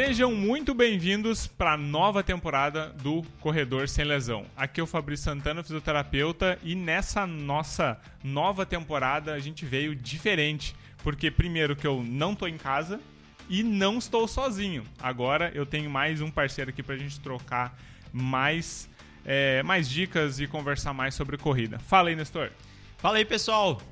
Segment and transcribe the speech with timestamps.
[0.00, 4.46] Sejam muito bem-vindos para a nova temporada do Corredor Sem Lesão.
[4.56, 10.72] Aqui é o Fabrício Santana, fisioterapeuta, e nessa nossa nova temporada a gente veio diferente,
[11.02, 13.00] porque primeiro que eu não tô em casa
[13.48, 14.84] e não estou sozinho.
[15.00, 17.76] Agora eu tenho mais um parceiro aqui para a gente trocar
[18.12, 18.88] mais,
[19.24, 21.80] é, mais dicas e conversar mais sobre corrida.
[21.80, 22.52] Fala aí, Nestor.
[22.98, 23.82] Fala aí, pessoal.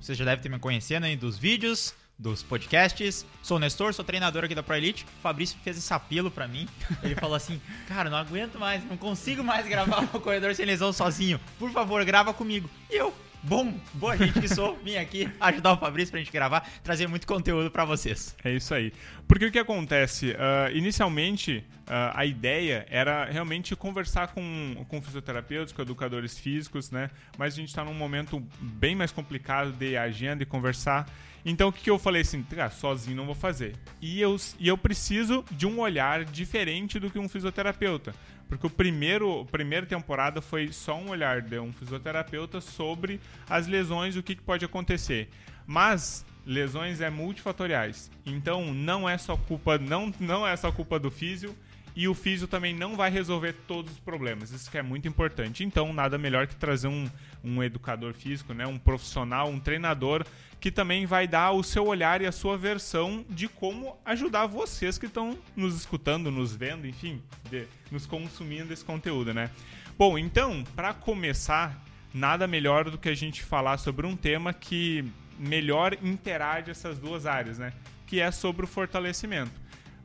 [0.00, 3.26] Você já deve ter me conhecendo aí dos vídeos dos podcasts.
[3.42, 5.04] Sou o Nestor, sou treinador aqui da Pro Elite.
[5.18, 6.68] O Fabrício fez esse apelo para mim.
[7.02, 10.92] Ele falou assim: Cara, não aguento mais, não consigo mais gravar o Corredor Sem Lesão
[10.92, 11.40] sozinho.
[11.58, 12.68] Por favor, grava comigo.
[12.90, 16.68] E eu, bom, boa gente que sou, vim aqui ajudar o Fabrício pra gente gravar,
[16.82, 18.34] trazer muito conteúdo para vocês.
[18.42, 18.92] É isso aí.
[19.28, 20.30] Porque o que acontece?
[20.30, 27.10] Uh, inicialmente, uh, a ideia era realmente conversar com, com fisioterapeutas, com educadores físicos, né?
[27.36, 31.06] Mas a gente está num momento bem mais complicado de agenda e conversar.
[31.48, 33.76] Então o que, que eu falei assim, ah, sozinho não vou fazer.
[34.02, 38.12] E eu, e eu preciso de um olhar diferente do que um fisioterapeuta.
[38.48, 43.68] Porque o primeiro, a primeira temporada foi só um olhar de um fisioterapeuta sobre as
[43.68, 45.28] lesões, o que, que pode acontecer.
[45.64, 48.10] Mas lesões é multifatoriais.
[48.26, 51.56] Então não é só culpa, não, não é só culpa do físio,
[51.96, 54.50] e o físio também não vai resolver todos os problemas.
[54.50, 55.64] Isso que é muito importante.
[55.64, 57.08] Então, nada melhor que trazer um,
[57.46, 58.66] um educador físico, né?
[58.66, 60.26] um profissional, um treinador
[60.60, 64.98] que também vai dar o seu olhar e a sua versão de como ajudar vocês
[64.98, 69.50] que estão nos escutando, nos vendo, enfim, de, nos consumindo esse conteúdo, né?
[69.96, 75.04] Bom, então, para começar, nada melhor do que a gente falar sobre um tema que
[75.38, 77.72] melhor interage essas duas áreas, né?
[78.06, 79.52] Que é sobre o fortalecimento.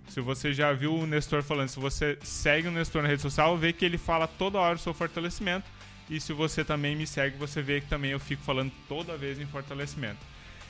[0.10, 3.58] Se você já viu o Nestor falando, se você segue o Nestor na rede social,
[3.58, 5.66] vê que ele fala toda hora sobre fortalecimento.
[6.12, 9.40] E se você também me segue, você vê que também eu fico falando toda vez
[9.40, 10.20] em fortalecimento.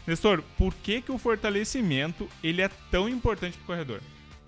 [0.05, 4.01] Nestor, por que, que o fortalecimento ele é tão importante para o corredor?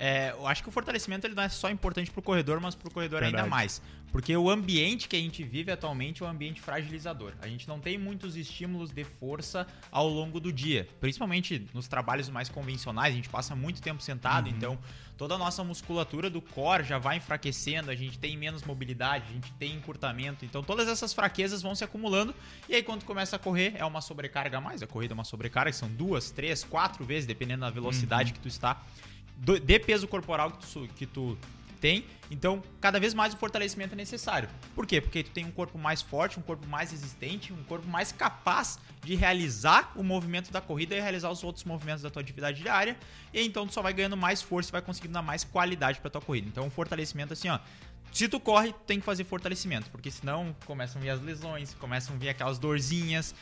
[0.05, 2.75] É, eu acho que o fortalecimento ele não é só importante para o corredor, mas
[2.75, 3.41] para o corredor Verdade.
[3.41, 3.81] ainda mais.
[4.11, 7.31] Porque o ambiente que a gente vive atualmente é um ambiente fragilizador.
[7.41, 10.89] A gente não tem muitos estímulos de força ao longo do dia.
[10.99, 14.53] Principalmente nos trabalhos mais convencionais, a gente passa muito tempo sentado, uhum.
[14.57, 14.79] então
[15.17, 19.33] toda a nossa musculatura do core já vai enfraquecendo, a gente tem menos mobilidade, a
[19.33, 20.43] gente tem encurtamento.
[20.43, 22.35] Então todas essas fraquezas vão se acumulando.
[22.67, 24.83] E aí quando começa a correr, é uma sobrecarga a mais.
[24.83, 28.33] A corrida é uma sobrecarga, são duas, três, quatro vezes, dependendo da velocidade uhum.
[28.33, 28.83] que tu está.
[29.37, 31.37] De peso corporal que tu, que tu
[31.83, 32.05] tem.
[32.31, 34.47] Então, cada vez mais o fortalecimento é necessário.
[34.73, 35.01] Por quê?
[35.01, 38.79] Porque tu tem um corpo mais forte, um corpo mais resistente, um corpo mais capaz
[39.03, 42.97] de realizar o movimento da corrida e realizar os outros movimentos da tua atividade diária.
[43.33, 46.09] E então tu só vai ganhando mais força e vai conseguindo dar mais qualidade para
[46.09, 46.47] tua corrida.
[46.47, 47.59] Então, o fortalecimento assim, ó,
[48.13, 52.15] se tu corre, tem que fazer fortalecimento, porque senão começam a vir as lesões, começam
[52.15, 53.35] a vir aquelas dorzinhas, tu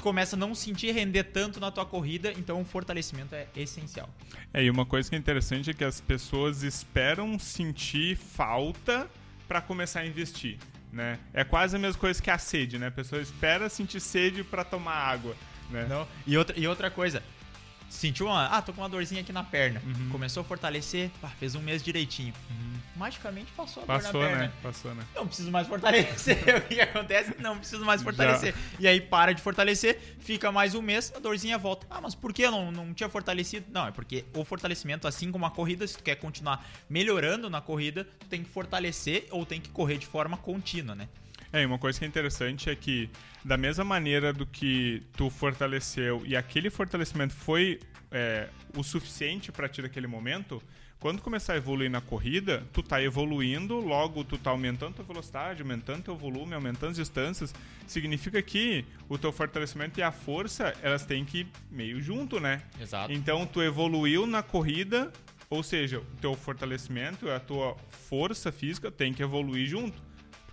[0.00, 4.08] começa a não sentir render tanto na tua corrida, então o fortalecimento é essencial.
[4.52, 9.08] É, e uma coisa que é interessante é que as pessoas esperam sentir falta
[9.46, 10.58] para começar a investir,
[10.92, 11.18] né?
[11.32, 12.88] É quase a mesma coisa que a sede, né?
[12.88, 15.36] A pessoa espera sentir sede para tomar água,
[15.70, 15.86] né?
[15.88, 16.06] Não.
[16.26, 17.22] E outra, e outra coisa,
[17.88, 18.46] sentiu uma.
[18.46, 19.82] Ah, tô com uma dorzinha aqui na perna.
[19.84, 20.08] Uhum.
[20.10, 22.32] Começou a fortalecer, pá, fez um mês direitinho.
[22.50, 22.76] Uhum.
[22.96, 24.42] Magicamente passou a passou, dor na perna.
[24.44, 24.52] Né?
[24.62, 25.04] Passou, né?
[25.14, 26.38] Não preciso mais fortalecer.
[26.56, 27.34] o que acontece?
[27.38, 28.54] Não preciso mais fortalecer.
[28.54, 28.58] Já.
[28.80, 31.86] E aí para de fortalecer, fica mais um mês, a dorzinha volta.
[31.90, 33.66] Ah, mas por que eu não, não tinha fortalecido?
[33.70, 37.60] Não, é porque o fortalecimento, assim como a corrida, se tu quer continuar melhorando na
[37.60, 41.08] corrida, tu tem que fortalecer ou tem que correr de forma contínua, né?
[41.56, 43.08] É, e uma coisa que é interessante é que,
[43.42, 47.80] da mesma maneira do que tu fortaleceu e aquele fortalecimento foi
[48.10, 50.62] é, o suficiente para ti naquele momento,
[51.00, 55.62] quando começar a evoluir na corrida, tu tá evoluindo, logo tu tá aumentando tua velocidade,
[55.62, 57.54] aumentando teu volume, aumentando as distâncias,
[57.86, 62.64] significa que o teu fortalecimento e a força, elas têm que ir meio junto, né?
[62.78, 63.10] Exato.
[63.10, 65.10] Então tu evoluiu na corrida,
[65.48, 67.78] ou seja, o teu fortalecimento, a tua
[68.10, 70.05] força física tem que evoluir junto.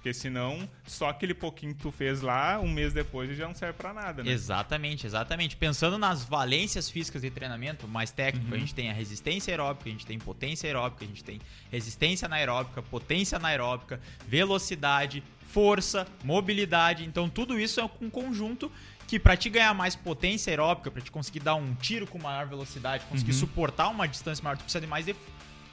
[0.04, 3.78] Porque senão, só aquele pouquinho que tu fez lá, um mês depois já não serve
[3.78, 4.30] para nada, né?
[4.30, 5.56] Exatamente, exatamente.
[5.56, 8.58] Pensando nas valências físicas de treinamento mais técnico, uhum.
[8.58, 11.40] a gente tem a resistência aeróbica, a gente tem potência aeróbica, a gente tem
[11.72, 13.98] resistência anaeróbica, potência anaeróbica,
[14.28, 17.06] velocidade, força, mobilidade.
[17.06, 18.70] Então, tudo isso é um conjunto
[19.08, 22.46] que para te ganhar mais potência aeróbica, para te conseguir dar um tiro com maior
[22.46, 23.40] velocidade, conseguir uhum.
[23.40, 25.16] suportar uma distância maior, tu precisa de mais de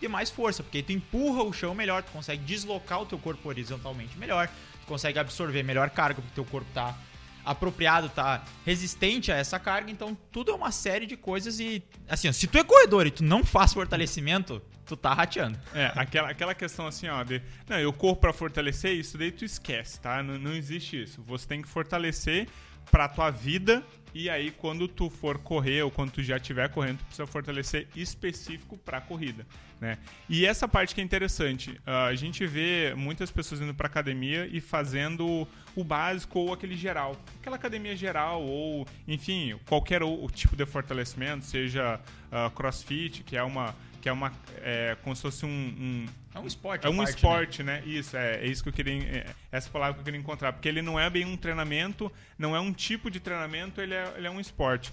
[0.00, 3.48] ter mais força, porque tu empurra o chão melhor, tu consegue deslocar o teu corpo
[3.48, 4.48] horizontalmente melhor,
[4.80, 6.96] tu consegue absorver melhor carga, porque teu corpo tá
[7.44, 12.28] apropriado, tá resistente a essa carga, então tudo é uma série de coisas e assim,
[12.28, 15.58] ó, se tu é corredor e tu não faz fortalecimento, tu tá rateando.
[15.74, 19.44] É, aquela, aquela questão assim, ó, de, não, eu corro para fortalecer isso, daí tu
[19.44, 20.22] esquece, tá?
[20.22, 21.22] Não, não existe isso.
[21.22, 22.48] Você tem que fortalecer
[22.90, 26.98] para tua vida, E aí, quando tu for correr ou quando tu já estiver correndo,
[26.98, 29.46] tu precisa fortalecer específico para a corrida,
[29.80, 29.98] né?
[30.28, 34.48] E essa parte que é interessante, ah, a gente vê muitas pessoas indo para academia
[34.50, 35.46] e fazendo
[35.76, 41.44] o básico ou aquele geral, aquela academia geral ou, enfim, qualquer o, tipo de fortalecimento,
[41.44, 44.32] seja uh, CrossFit, que é uma que é uma
[44.62, 46.86] é, como se fosse um, um é um esporte.
[46.86, 47.80] É um parte, esporte, né?
[47.80, 47.86] né?
[47.86, 49.02] Isso, é, é, isso que eu queria.
[49.02, 50.52] É, essa palavra que eu queria encontrar.
[50.52, 54.14] Porque ele não é bem um treinamento, não é um tipo de treinamento, ele é,
[54.16, 54.92] ele é um esporte.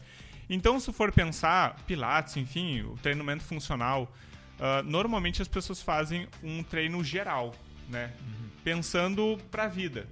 [0.50, 4.12] Então, se for pensar, Pilates, enfim, o treinamento funcional,
[4.60, 7.54] uh, normalmente as pessoas fazem um treino geral,
[7.90, 8.14] né?
[8.20, 8.50] Uhum.
[8.64, 10.08] Pensando para a vida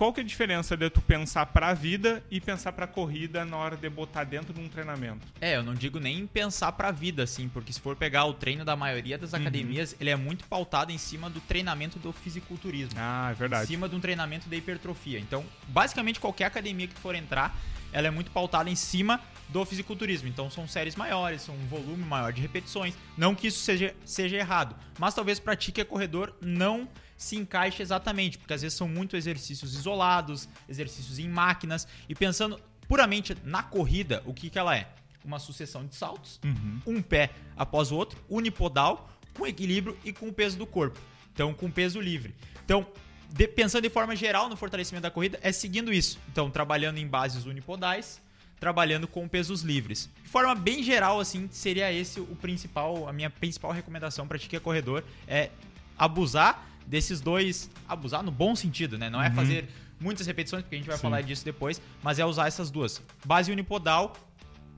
[0.00, 2.88] qual que é a diferença de tu pensar para a vida e pensar para a
[2.88, 5.26] corrida na hora de botar dentro de um treinamento?
[5.38, 8.32] É, eu não digo nem pensar para a vida, assim, porque se for pegar o
[8.32, 9.40] treino da maioria das uhum.
[9.40, 12.94] academias, ele é muito pautado em cima do treinamento do fisiculturismo.
[12.96, 13.64] Ah, é verdade.
[13.64, 15.18] Em cima de um treinamento da hipertrofia.
[15.18, 17.54] Então, basicamente, qualquer academia que tu for entrar,
[17.92, 19.20] ela é muito pautada em cima
[19.50, 20.28] do fisiculturismo.
[20.28, 22.94] Então são séries maiores, são um volume maior de repetições.
[23.18, 26.88] Não que isso seja, seja errado, mas talvez pratique a corredor não
[27.20, 32.58] se encaixa exatamente, porque às vezes são muito exercícios isolados, exercícios em máquinas, e pensando
[32.88, 34.88] puramente na corrida, o que, que ela é?
[35.22, 36.80] Uma sucessão de saltos, uhum.
[36.86, 40.98] um pé após o outro, unipodal, com equilíbrio e com o peso do corpo.
[41.34, 42.34] Então, com peso livre.
[42.64, 42.86] Então,
[43.28, 46.18] de, pensando de forma geral no fortalecimento da corrida, é seguindo isso.
[46.32, 48.18] Então, trabalhando em bases unipodais,
[48.58, 50.08] trabalhando com pesos livres.
[50.22, 54.48] De forma bem geral, assim, seria esse o principal, a minha principal recomendação para ti
[54.48, 55.50] que é corredor, é
[55.98, 59.08] abusar desses dois, abusar no bom sentido, né?
[59.08, 59.34] Não é uhum.
[59.34, 59.68] fazer
[60.00, 61.02] muitas repetições, porque a gente vai Sim.
[61.02, 64.14] falar disso depois, mas é usar essas duas: base unipodal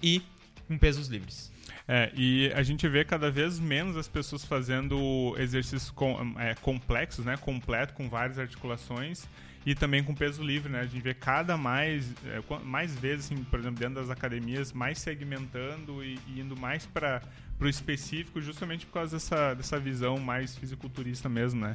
[0.03, 0.23] e
[0.69, 1.51] com pesos livres.
[1.89, 7.25] É, e a gente vê cada vez menos as pessoas fazendo exercícios com, é, complexos,
[7.25, 7.37] né?
[7.37, 9.27] Completo, com várias articulações
[9.65, 10.81] e também com peso livre, né?
[10.81, 14.99] A gente vê cada mais, é, mais vezes, assim, por exemplo, dentro das academias, mais
[14.99, 17.23] segmentando e, e indo mais para
[17.67, 21.75] o específico, justamente por causa dessa, dessa visão mais fisiculturista mesmo, né?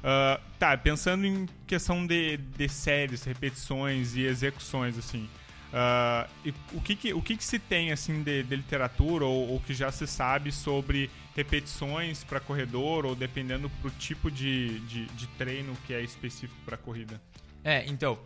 [0.00, 5.28] Uh, tá, pensando em questão de, de séries, repetições e execuções, assim.
[5.72, 9.48] Uh, e o que, que, o que, que se tem assim de, de literatura ou,
[9.48, 15.06] ou, que já se sabe sobre repetições para corredor ou dependendo pro tipo de, de,
[15.06, 17.20] de treino que é específico para corrida?
[17.64, 18.18] É, então,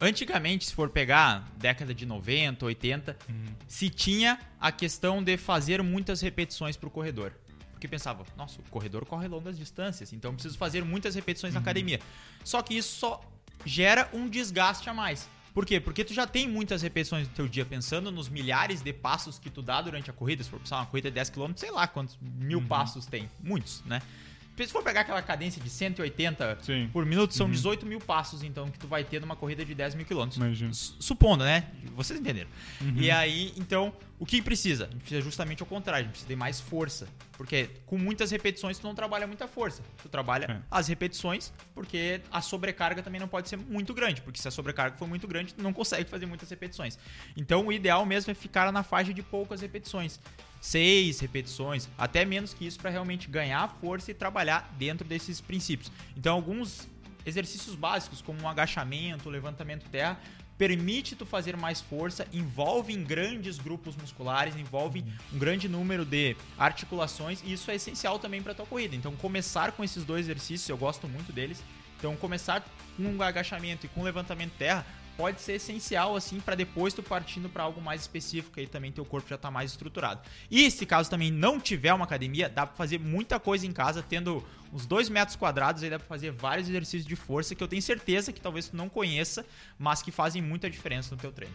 [0.00, 3.34] antigamente, se for pegar década de 90, 80, uhum.
[3.66, 7.32] se tinha a questão de fazer muitas repetições para o corredor
[7.76, 11.60] porque pensava, nossa, o corredor corre longas distâncias, então eu preciso fazer muitas repetições uhum.
[11.60, 12.00] na academia.
[12.42, 13.20] Só que isso só
[13.66, 15.28] gera um desgaste a mais.
[15.52, 15.78] Por quê?
[15.78, 19.50] Porque tu já tem muitas repetições no teu dia pensando nos milhares de passos que
[19.50, 20.42] tu dá durante a corrida.
[20.42, 22.66] Se for pensar uma corrida de 10 km, sei lá quantos mil uhum.
[22.66, 23.28] passos tem.
[23.42, 24.02] Muitos, né?
[24.56, 26.88] Se for pegar aquela cadência de 180 Sim.
[26.92, 27.52] por minuto, são uhum.
[27.52, 30.38] 18 mil passos, então, que tu vai ter numa corrida de 10 mil quilômetros.
[30.98, 31.66] Supondo, né?
[31.94, 32.48] Vocês entenderam.
[32.80, 32.94] Uhum.
[32.96, 34.84] E aí, então, o que precisa?
[34.84, 37.06] A gente precisa justamente ao contrário, a gente precisa de mais força.
[37.32, 39.82] Porque com muitas repetições tu não trabalha muita força.
[40.02, 40.58] Tu trabalha é.
[40.70, 44.22] as repetições, porque a sobrecarga também não pode ser muito grande.
[44.22, 46.98] Porque se a sobrecarga for muito grande, tu não consegue fazer muitas repetições.
[47.36, 50.18] Então o ideal mesmo é ficar na faixa de poucas repetições
[50.58, 55.92] seis repetições, até menos que isso para realmente ganhar força e trabalhar dentro desses princípios.
[56.16, 56.88] Então, alguns
[57.24, 60.18] exercícios básicos, como um agachamento, levantamento terra,
[60.58, 66.36] permite tu fazer mais força, envolve em grandes grupos musculares, envolve um grande número de
[66.58, 68.96] articulações e isso é essencial também para tua corrida.
[68.96, 71.62] Então, começar com esses dois exercícios, eu gosto muito deles.
[71.98, 72.64] Então, começar
[72.96, 74.84] com um agachamento e com um levantamento terra
[75.16, 79.04] pode ser essencial assim para depois tu partindo para algo mais específico aí também teu
[79.04, 80.20] corpo já tá mais estruturado.
[80.50, 84.02] E se caso também não tiver uma academia, dá para fazer muita coisa em casa
[84.02, 87.68] tendo uns 2 metros quadrados, aí dá para fazer vários exercícios de força que eu
[87.68, 89.46] tenho certeza que talvez tu não conheça,
[89.78, 91.54] mas que fazem muita diferença no teu treino.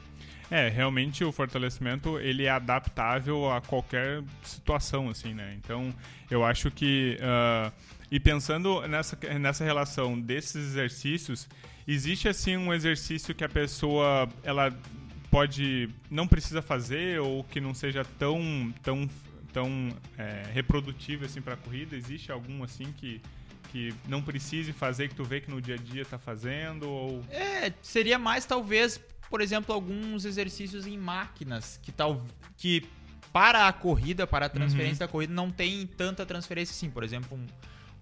[0.49, 5.55] É, realmente o fortalecimento ele é adaptável a qualquer situação, assim, né?
[5.57, 5.93] Então,
[6.29, 7.71] eu acho que uh,
[8.11, 11.47] e pensando nessa, nessa relação desses exercícios,
[11.87, 14.75] Existe assim um exercício que a pessoa ela
[15.29, 19.09] pode não precisa fazer ou que não seja tão tão
[19.53, 21.95] tão é, reprodutivo assim para a corrida?
[21.95, 23.21] Existe algum assim que
[23.71, 27.23] que não precise fazer que tu vê que no dia a dia tá fazendo ou
[27.29, 32.21] É, seria mais talvez, por exemplo, alguns exercícios em máquinas que tal
[32.57, 32.85] que
[33.31, 35.07] para a corrida, para a transferência uhum.
[35.07, 37.45] da corrida não tem tanta transferência assim, por exemplo, um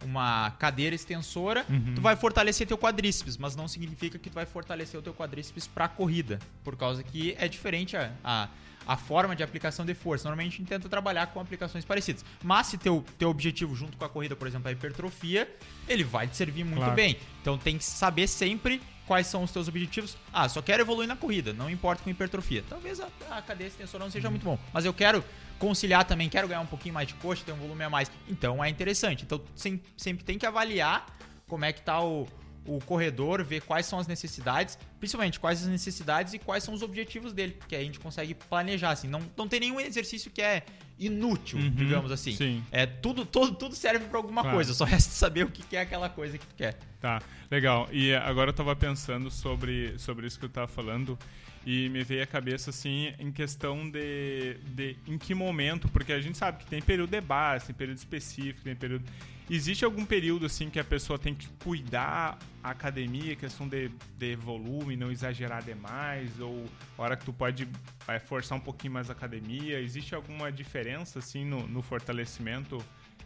[0.05, 1.93] uma cadeira extensora, uhum.
[1.95, 5.67] tu vai fortalecer teu quadríceps, mas não significa que tu vai fortalecer o teu quadríceps
[5.67, 8.49] para corrida, por causa que é diferente a, a,
[8.87, 10.27] a, forma de aplicação de força.
[10.27, 12.23] Normalmente a gente tenta trabalhar com aplicações parecidas.
[12.43, 15.53] Mas se teu, teu objetivo junto com a corrida, por exemplo, é a hipertrofia,
[15.87, 16.95] ele vai te servir muito claro.
[16.95, 17.17] bem.
[17.41, 20.15] Então tem que saber sempre quais são os teus objetivos.
[20.31, 22.63] Ah, só quero evoluir na corrida, não importa com hipertrofia.
[22.69, 24.31] Talvez a, a cadeia extensora não seja uhum.
[24.33, 25.23] muito bom, mas eu quero
[25.59, 28.09] conciliar também, quero ganhar um pouquinho mais de coxa, ter um volume a mais.
[28.27, 29.23] Então é interessante.
[29.23, 31.05] Então sempre tem que avaliar
[31.47, 32.27] como é que tá o,
[32.65, 36.81] o corredor, ver quais são as necessidades, principalmente quais as necessidades e quais são os
[36.81, 39.07] objetivos dele, que aí a gente consegue planejar assim.
[39.07, 40.63] Não, não tem nenhum exercício que é
[40.97, 42.35] inútil, uhum, digamos assim.
[42.35, 42.63] Sim.
[42.71, 44.57] É tudo, tudo, tudo serve para alguma claro.
[44.57, 46.77] coisa, só resta saber o que é aquela coisa que tu quer.
[46.99, 47.87] Tá, legal.
[47.91, 51.17] E agora eu tava pensando sobre, sobre isso que eu tava falando
[51.65, 56.19] e me veio a cabeça assim em questão de, de em que momento, porque a
[56.19, 59.05] gente sabe que tem período de base, tem período específico, tem período.
[59.49, 64.35] Existe algum período assim que a pessoa tem que cuidar a academia, questão de, de
[64.35, 66.65] volume, não exagerar demais, ou
[66.97, 67.67] hora que tu pode
[68.05, 69.79] vai forçar um pouquinho mais a academia?
[69.79, 72.83] Existe alguma diferença assim no, no fortalecimento?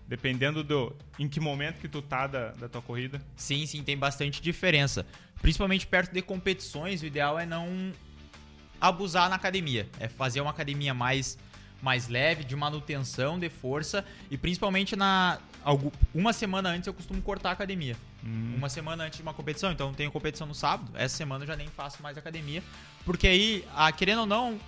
[0.08, 3.22] Dependendo do em que momento que tu tá da, da tua corrida?
[3.36, 5.06] Sim, sim, tem bastante diferença.
[5.42, 7.92] Principalmente perto de competições, o ideal é não
[8.80, 9.88] abusar na academia.
[10.00, 11.38] É fazer uma academia mais,
[11.82, 15.40] mais leve, de manutenção de força e principalmente na
[16.14, 17.96] uma semana antes eu costumo cortar a academia.
[18.22, 18.56] Hum.
[18.58, 20.92] Uma semana antes de uma competição, então tenho competição no sábado.
[20.96, 22.62] Essa semana eu já nem faço mais academia,
[23.06, 24.60] porque aí, ah, querendo ou não,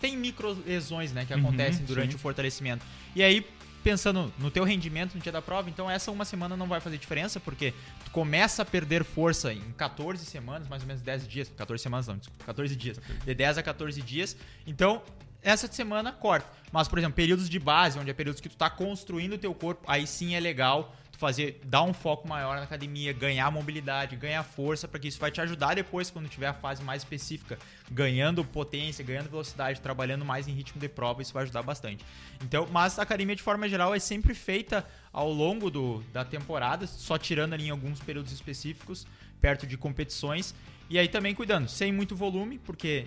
[0.00, 2.16] tem micro lesões, né, que uhum, acontecem durante sim.
[2.16, 2.84] o fortalecimento.
[3.14, 3.46] E aí
[3.82, 6.98] pensando no teu rendimento no dia da prova, então essa uma semana não vai fazer
[6.98, 7.72] diferença, porque
[8.04, 12.06] tu começa a perder força em 14 semanas, mais ou menos 10 dias, 14 semanas
[12.06, 15.02] não, desculpa, 14 dias, de 10 a 14 dias, então
[15.42, 16.48] essa semana corta.
[16.70, 19.54] Mas, por exemplo, períodos de base, onde é períodos que tu está construindo o teu
[19.54, 24.42] corpo, aí sim é legal fazer, dar um foco maior na academia, ganhar mobilidade, ganhar
[24.42, 27.58] força, para que isso vai te ajudar depois, quando tiver a fase mais específica,
[27.90, 32.02] ganhando potência, ganhando velocidade, trabalhando mais em ritmo de prova, isso vai ajudar bastante.
[32.42, 36.86] Então, mas a academia de forma geral é sempre feita ao longo do, da temporada,
[36.86, 39.06] só tirando ali em alguns períodos específicos,
[39.42, 40.54] perto de competições.
[40.88, 43.04] E aí também cuidando, sem muito volume, porque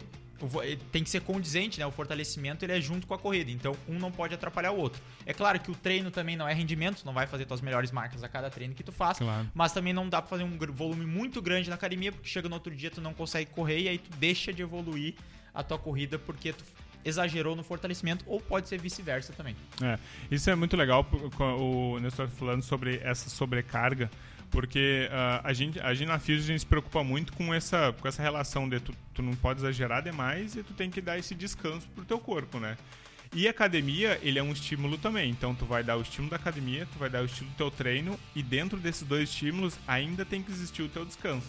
[0.91, 1.85] tem que ser condizente, né?
[1.85, 5.01] O fortalecimento ele é junto com a corrida, então um não pode atrapalhar o outro.
[5.25, 8.23] É claro que o treino também não é rendimento, não vai fazer tuas melhores marcas
[8.23, 9.49] a cada treino que tu faz, claro.
[9.53, 12.55] mas também não dá para fazer um volume muito grande na academia, porque chega no
[12.55, 15.15] outro dia tu não consegue correr e aí tu deixa de evoluir
[15.53, 16.63] a tua corrida porque tu
[17.05, 19.55] exagerou no fortalecimento ou pode ser vice-versa também.
[19.81, 19.97] É,
[20.31, 21.05] isso é muito legal
[21.39, 24.09] o Nestor falando sobre essa sobrecarga
[24.53, 27.91] porque uh, a, gente, a gente na Fuse a gente se preocupa muito com essa,
[27.99, 31.17] com essa relação de tu, tu não pode exagerar demais e tu tem que dar
[31.17, 32.77] esse descanso pro teu corpo, né?
[33.35, 35.31] E academia, ele é um estímulo também.
[35.31, 37.71] Então, tu vai dar o estímulo da academia, tu vai dar o estímulo do teu
[37.71, 41.47] treino, e dentro desses dois estímulos ainda tem que existir o teu descanso.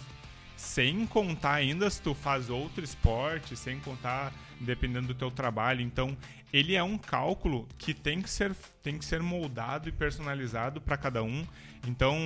[0.64, 5.82] Sem contar ainda se tu faz outro esporte, sem contar dependendo do teu trabalho.
[5.82, 6.16] Então,
[6.52, 10.96] ele é um cálculo que tem que ser, tem que ser moldado e personalizado para
[10.96, 11.46] cada um.
[11.86, 12.16] Então,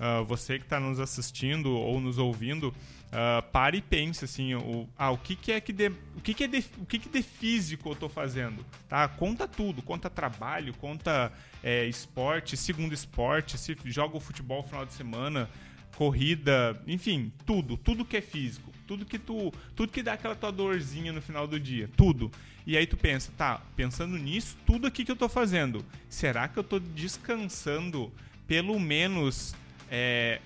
[0.00, 4.88] uh, você que está nos assistindo ou nos ouvindo, uh, pare e pense assim, o,
[4.98, 7.08] ah, o que, que é que de, o que, que é de, o que, que
[7.08, 9.06] de físico eu estou fazendo, tá?
[9.06, 11.32] Conta tudo, conta trabalho, conta
[11.62, 15.48] é, esporte, segundo esporte, se joga o futebol no final de semana,
[15.94, 20.52] corrida, enfim, tudo, tudo que é físico, tudo que tu, tudo que dá aquela tua
[20.52, 22.30] dorzinha no final do dia, tudo.
[22.66, 26.58] E aí tu pensa, tá, pensando nisso, tudo aqui que eu estou fazendo, será que
[26.58, 28.12] eu estou descansando
[28.46, 29.54] pelo menos
[29.90, 30.40] é,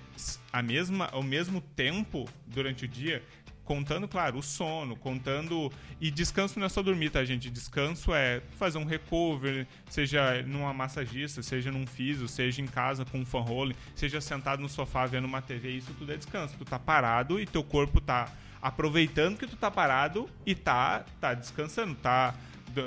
[0.51, 3.23] a mesma, o mesmo tempo durante o dia,
[3.69, 5.71] contando, claro, o sono, contando.
[6.01, 7.51] E descanso não é só dormir, tá, gente?
[7.51, 13.19] Descanso é fazer um recover, seja numa massagista, seja num físio, seja em casa com
[13.19, 16.55] um fan roll, seja sentado no sofá vendo uma TV, isso tudo é descanso.
[16.57, 21.35] Tu tá parado e teu corpo tá aproveitando que tu tá parado e tá, tá
[21.35, 22.33] descansando, tá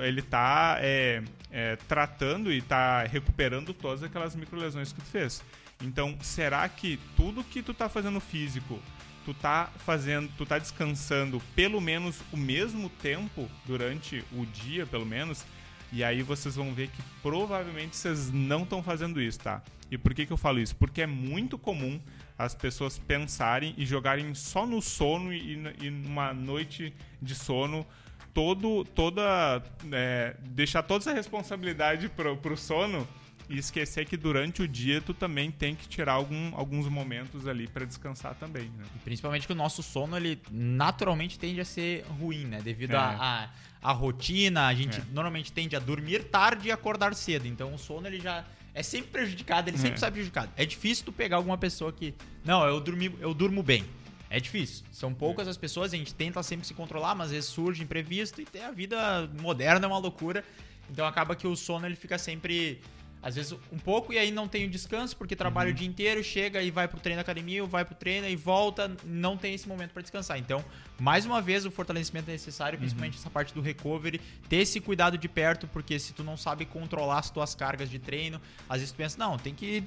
[0.03, 5.45] ele tá é, é, tratando e tá recuperando todas aquelas microlesões que tu fez.
[5.81, 8.81] Então, será que tudo que tu tá fazendo físico,
[9.25, 15.07] tu tá fazendo, tu tá descansando pelo menos o mesmo tempo durante o dia, pelo
[15.07, 15.45] menos?
[15.93, 19.63] E aí vocês vão ver que provavelmente vocês não estão fazendo isso, tá?
[19.91, 20.75] E por que, que eu falo isso?
[20.77, 22.01] Porque é muito comum
[22.39, 27.87] as pessoas pensarem e jogarem só no sono e, e numa noite de sono
[28.33, 29.63] todo, toda.
[29.93, 33.07] É, deixar toda essa responsabilidade pro, pro sono
[33.53, 37.67] e esquecer que durante o dia tu também tem que tirar algum, alguns momentos ali
[37.67, 38.65] para descansar também.
[38.79, 38.85] Né?
[39.05, 42.63] Principalmente que o nosso sono ele naturalmente tende a ser ruim, né?
[42.63, 43.17] Devido à é.
[43.21, 43.51] a,
[43.91, 45.05] a, rotina, a gente é.
[45.13, 47.47] normalmente tende a dormir tarde e acordar cedo.
[47.47, 48.43] Então o sono ele já
[48.75, 49.99] é sempre prejudicado, ele sempre é.
[49.99, 50.51] sai prejudicado.
[50.57, 52.15] É difícil tu pegar alguma pessoa que.
[52.43, 53.85] Não, eu, dormi, eu durmo bem.
[54.31, 54.83] É difícil.
[54.91, 58.41] São poucas as pessoas, a gente tenta sempre se controlar, mas às vezes surge imprevisto
[58.41, 60.43] e a vida moderna é uma loucura.
[60.91, 62.81] Então acaba que o sono ele fica sempre
[63.23, 65.75] às vezes um pouco e aí não tem o descanso porque trabalha uhum.
[65.75, 68.35] o dia inteiro, chega e vai pro treino da academia, ou vai pro treino e
[68.35, 70.39] volta, não tem esse momento para descansar.
[70.39, 70.65] Então,
[70.99, 73.21] mais uma vez o fortalecimento é necessário, principalmente uhum.
[73.21, 77.21] essa parte do recovery, ter esse cuidado de perto, porque se tu não sabe controlar
[77.21, 79.85] as tuas cargas de treino, às vezes tu pensa, não, tem que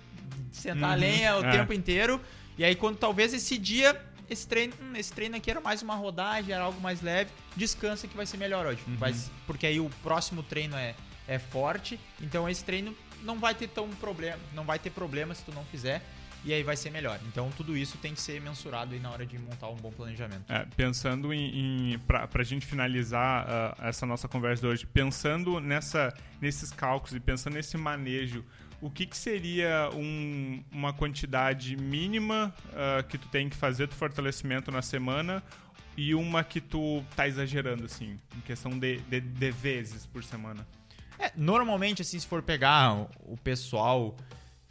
[0.52, 0.92] sentar uhum.
[0.92, 1.52] a lenha o é.
[1.52, 2.22] tempo inteiro.
[2.58, 5.96] E aí quando talvez esse dia esse treino, hum, esse treino aqui era mais uma
[5.96, 8.82] rodagem, era algo mais leve, descansa que vai ser melhor hoje.
[8.88, 8.96] Uhum.
[8.96, 9.14] Vai,
[9.46, 10.96] porque aí o próximo treino é,
[11.28, 15.44] é forte, então esse treino não vai ter tão problema, não vai ter problema se
[15.44, 16.02] tu não fizer
[16.46, 17.20] e aí vai ser melhor.
[17.28, 20.44] Então tudo isso tem que ser mensurado aí na hora de montar um bom planejamento.
[20.48, 25.60] É, pensando em, em para a gente finalizar uh, essa nossa conversa de hoje, pensando
[25.60, 28.46] nessa, nesses cálculos e pensando nesse manejo,
[28.80, 33.96] o que, que seria um, uma quantidade mínima uh, que tu tem que fazer do
[33.96, 35.42] fortalecimento na semana
[35.98, 40.68] e uma que tu tá exagerando assim, em questão de, de, de vezes por semana?
[41.20, 44.16] É, normalmente, assim, se for pegar o pessoal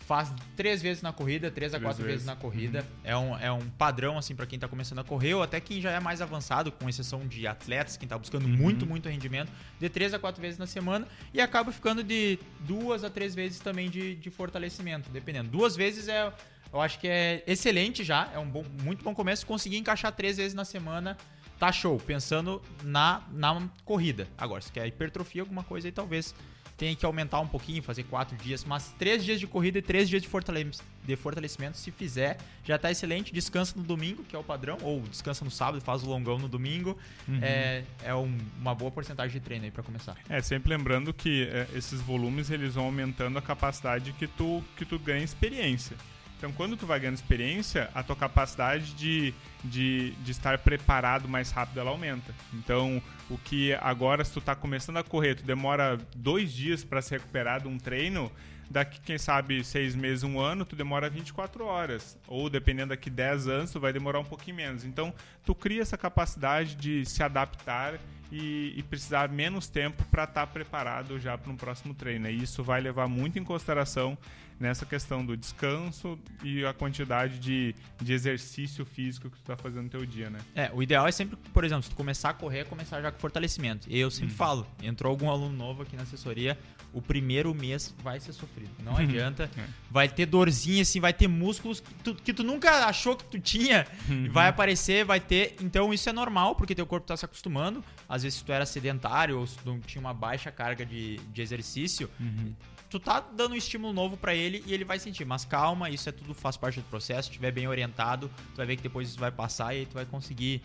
[0.04, 2.22] faz três vezes na corrida, três a quatro vezes.
[2.22, 2.26] vezes.
[2.26, 2.80] na corrida.
[2.80, 2.86] Uhum.
[3.02, 5.80] É, um, é um padrão, assim, para quem tá começando a correr, ou até quem
[5.80, 8.52] já é mais avançado, com exceção de atletas, quem tá buscando uhum.
[8.52, 13.02] muito, muito rendimento, de três a quatro vezes na semana, e acaba ficando de duas
[13.02, 15.48] a três vezes também de, de fortalecimento, dependendo.
[15.48, 16.32] Duas vezes é.
[16.72, 19.46] Eu acho que é excelente já, é um bom, muito bom começo.
[19.46, 21.16] Conseguir encaixar três vezes na semana
[21.58, 24.28] tá show, pensando na, na corrida.
[24.36, 26.34] Agora, se quer hipertrofia, alguma coisa aí talvez
[26.76, 30.08] tenha que aumentar um pouquinho, fazer quatro dias, mas três dias de corrida e três
[30.08, 30.70] dias de, fortale
[31.04, 33.32] de fortalecimento, se fizer, já tá excelente.
[33.32, 36.48] Descansa no domingo, que é o padrão, ou descansa no sábado, faz o longão no
[36.48, 36.98] domingo.
[37.28, 37.38] Uhum.
[37.42, 40.16] É, é um, uma boa porcentagem de treino aí para começar.
[40.28, 44.84] É, sempre lembrando que é, esses volumes eles vão aumentando a capacidade que tu, que
[44.84, 45.96] tu ganha experiência.
[46.36, 51.50] Então, quando tu vai ganhando experiência, a tua capacidade de, de, de estar preparado mais
[51.50, 52.34] rápido ela aumenta.
[52.52, 57.00] Então, o que agora, se tu tá começando a correr, tu demora dois dias para
[57.00, 58.30] se recuperar de um treino,
[58.70, 62.18] daqui, quem sabe, seis meses, um ano, tu demora 24 horas.
[62.26, 64.84] Ou, dependendo daqui 10 anos, tu vai demorar um pouquinho menos.
[64.84, 65.12] Então,
[65.44, 67.98] tu cria essa capacidade de se adaptar
[68.34, 72.28] e, e precisar menos tempo para estar tá preparado já para um próximo treino.
[72.28, 74.18] E isso vai levar muito em consideração
[74.58, 79.84] nessa questão do descanso e a quantidade de, de exercício físico que tu está fazendo
[79.84, 80.38] no teu dia, né?
[80.54, 83.18] É, o ideal é sempre, por exemplo, se tu começar a correr, começar já com
[83.18, 83.86] fortalecimento.
[83.88, 84.36] E eu sempre uhum.
[84.36, 86.58] falo, entrou algum aluno novo aqui na assessoria,
[86.92, 88.70] o primeiro mês vai ser sofrido.
[88.82, 89.50] Não adianta.
[89.58, 89.64] É.
[89.90, 93.38] Vai ter dorzinha, assim, vai ter músculos que tu, que tu nunca achou que tu
[93.38, 93.86] tinha.
[94.08, 94.30] Uhum.
[94.30, 95.56] Vai aparecer, vai ter.
[95.60, 97.84] Então isso é normal, porque teu corpo está se acostumando.
[98.08, 101.40] Às vezes, se tu era sedentário ou se tu tinha uma baixa carga de, de
[101.40, 102.52] exercício, uhum
[102.94, 105.24] tu tá dando um estímulo novo para ele e ele vai sentir.
[105.24, 107.24] Mas calma, isso é tudo faz parte do processo.
[107.24, 109.94] Se estiver bem orientado, tu vai ver que depois isso vai passar e aí tu
[109.94, 110.62] vai conseguir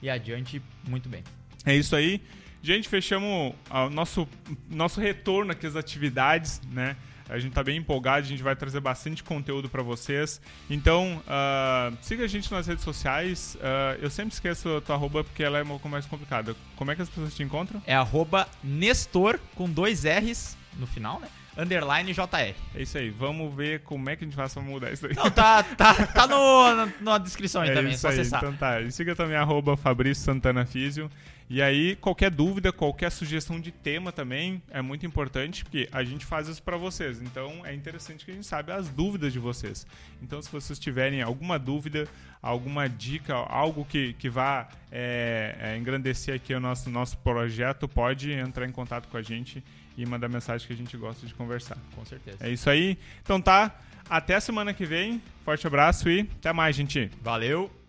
[0.00, 1.24] ir adiante muito bem.
[1.66, 2.22] É isso aí.
[2.62, 4.28] Gente, fechamos o nosso,
[4.70, 6.96] nosso retorno aqui às atividades, né?
[7.28, 10.40] A gente tá bem empolgado, a gente vai trazer bastante conteúdo para vocês.
[10.68, 13.56] Então, uh, siga a gente nas redes sociais.
[13.56, 16.54] Uh, eu sempre esqueço a tua arroba porque ela é um pouco mais complicada.
[16.76, 17.82] Como é que as pessoas te encontram?
[17.86, 21.28] É arroba Nestor com dois R's no final, né?
[21.56, 22.54] Underline JR.
[22.74, 23.10] É isso aí.
[23.10, 25.14] Vamos ver como é que a gente faz pra mudar isso aí.
[25.14, 28.14] Não, tá, tá, tá no, na, na descrição aí é também, é só aí.
[28.14, 28.40] acessar.
[28.40, 28.80] Então tá.
[28.80, 31.10] E siga também arroba Fabrício Santana Físio.
[31.50, 36.24] E aí, qualquer dúvida, qualquer sugestão de tema também é muito importante, porque a gente
[36.24, 37.20] faz isso para vocês.
[37.20, 39.86] Então, é interessante que a gente saiba as dúvidas de vocês.
[40.22, 42.08] Então, se vocês tiverem alguma dúvida,
[42.40, 48.32] alguma dica, algo que, que vá é, é, engrandecer aqui o nosso, nosso projeto, pode
[48.32, 49.62] entrar em contato com a gente
[49.96, 51.78] e mandar mensagem que a gente gosta de conversar.
[51.94, 52.38] Com certeza.
[52.40, 52.98] É isso aí.
[53.22, 53.74] Então tá.
[54.08, 55.22] Até a semana que vem.
[55.44, 57.10] Forte abraço e até mais, gente.
[57.22, 57.81] Valeu.